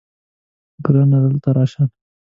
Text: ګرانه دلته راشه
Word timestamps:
ګرانه 0.83 1.17
دلته 1.23 1.49
راشه 1.55 1.83